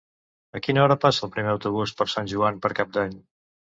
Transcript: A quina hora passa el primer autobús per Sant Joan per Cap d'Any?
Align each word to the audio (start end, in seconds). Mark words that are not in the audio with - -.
A 0.59 0.61
quina 0.67 0.81
hora 0.85 0.97
passa 1.03 1.21
el 1.27 1.31
primer 1.35 1.53
autobús 1.57 1.93
per 2.01 2.09
Sant 2.15 2.33
Joan 2.33 2.59
per 2.65 2.77
Cap 2.81 2.97
d'Any? 2.97 3.15